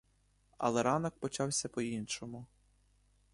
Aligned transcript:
Але 0.57 0.83
ранок 0.83 1.19
почався 1.19 1.69
по-іншому. 1.69 2.45